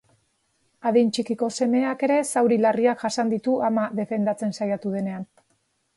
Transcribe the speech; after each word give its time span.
Adin 0.91 1.11
txikiko 1.17 1.49
semeak 1.57 2.01
ere 2.09 2.17
zauri 2.35 2.59
larriak 2.63 3.03
jasan 3.05 3.31
ditu 3.35 3.61
ama 3.69 3.87
defendatzen 4.03 4.57
saiatu 4.61 4.95
denean. 4.99 5.33